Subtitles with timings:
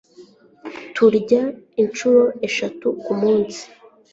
[0.95, 1.41] turya
[1.81, 3.61] inshuro eshatu ku munsi